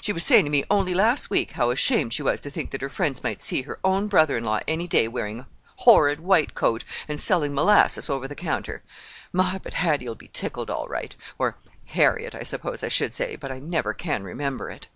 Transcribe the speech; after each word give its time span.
She 0.00 0.14
was 0.14 0.24
saying 0.24 0.46
to 0.46 0.50
me 0.50 0.64
only 0.70 0.94
last 0.94 1.28
week 1.28 1.50
how 1.52 1.68
ashamed 1.70 2.14
she 2.14 2.22
was 2.22 2.40
to 2.40 2.48
think 2.48 2.70
that 2.70 2.80
her 2.80 2.88
friends 2.88 3.22
might 3.22 3.42
see 3.42 3.60
her 3.60 3.78
own 3.84 4.06
brother 4.06 4.38
in 4.38 4.42
law 4.42 4.60
any 4.66 4.86
day 4.88 5.06
wearing 5.06 5.44
horrid 5.80 6.20
white 6.20 6.54
coat, 6.54 6.82
and 7.08 7.20
selling 7.20 7.54
molasses 7.54 8.08
over 8.08 8.26
the 8.26 8.34
counter. 8.34 8.82
My, 9.34 9.58
but 9.62 9.74
Hattie'll 9.74 10.14
be 10.14 10.28
tickled 10.28 10.70
all 10.70 10.86
right—or 10.88 11.58
'Harriet,' 11.84 12.34
I 12.34 12.42
suppose 12.42 12.82
I 12.82 12.88
should 12.88 13.12
say, 13.12 13.36
but 13.36 13.52
I 13.52 13.58
never 13.58 13.92
can 13.92 14.22
remember 14.22 14.70
it." 14.70 14.88